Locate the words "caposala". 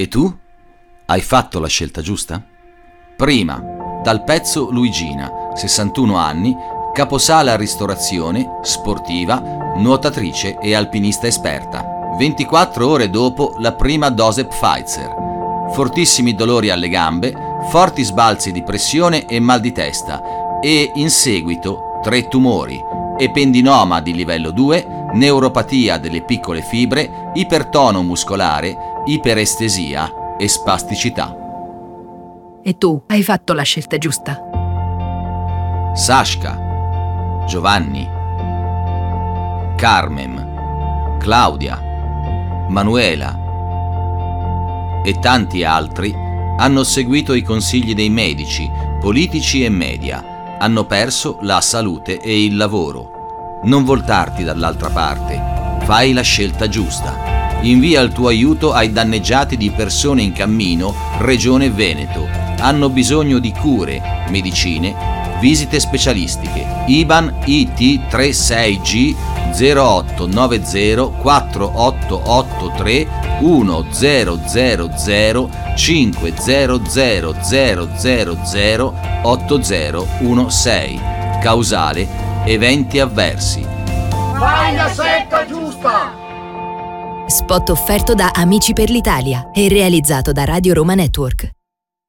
6.94-7.54